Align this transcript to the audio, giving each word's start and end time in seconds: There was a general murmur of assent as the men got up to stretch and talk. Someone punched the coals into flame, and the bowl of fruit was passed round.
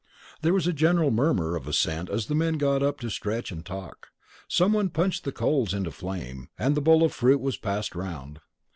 There 0.41 0.55
was 0.55 0.65
a 0.65 0.73
general 0.73 1.11
murmur 1.11 1.55
of 1.55 1.67
assent 1.67 2.09
as 2.09 2.25
the 2.25 2.33
men 2.33 2.57
got 2.57 2.81
up 2.81 2.99
to 3.01 3.09
stretch 3.11 3.51
and 3.51 3.63
talk. 3.63 4.07
Someone 4.47 4.89
punched 4.89 5.25
the 5.25 5.31
coals 5.31 5.75
into 5.75 5.91
flame, 5.91 6.49
and 6.57 6.73
the 6.73 6.81
bowl 6.81 7.03
of 7.03 7.13
fruit 7.13 7.39
was 7.39 7.55
passed 7.55 7.93
round. 7.93 8.39